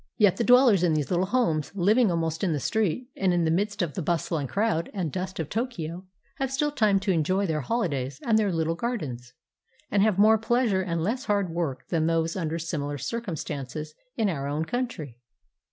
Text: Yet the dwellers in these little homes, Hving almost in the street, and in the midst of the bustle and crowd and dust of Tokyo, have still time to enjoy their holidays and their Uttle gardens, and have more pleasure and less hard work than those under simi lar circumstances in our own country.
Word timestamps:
Yet 0.17 0.37
the 0.37 0.43
dwellers 0.43 0.81
in 0.81 0.95
these 0.95 1.11
little 1.11 1.27
homes, 1.27 1.71
Hving 1.75 2.09
almost 2.09 2.43
in 2.43 2.53
the 2.53 2.59
street, 2.59 3.11
and 3.15 3.31
in 3.31 3.45
the 3.45 3.51
midst 3.51 3.83
of 3.83 3.93
the 3.93 4.01
bustle 4.01 4.39
and 4.39 4.49
crowd 4.49 4.89
and 4.95 5.11
dust 5.11 5.39
of 5.39 5.47
Tokyo, 5.47 6.07
have 6.37 6.49
still 6.51 6.71
time 6.71 6.99
to 7.01 7.11
enjoy 7.11 7.45
their 7.45 7.61
holidays 7.61 8.19
and 8.25 8.35
their 8.39 8.49
Uttle 8.51 8.75
gardens, 8.75 9.33
and 9.91 10.01
have 10.01 10.17
more 10.17 10.39
pleasure 10.39 10.81
and 10.81 11.03
less 11.03 11.25
hard 11.25 11.51
work 11.51 11.87
than 11.89 12.07
those 12.07 12.35
under 12.35 12.57
simi 12.57 12.85
lar 12.85 12.97
circumstances 12.97 13.93
in 14.17 14.27
our 14.27 14.47
own 14.47 14.65
country. 14.65 15.19